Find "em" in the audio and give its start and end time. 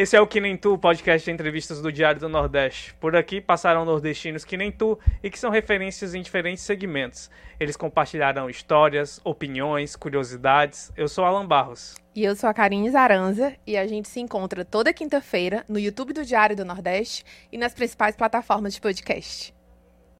6.14-6.22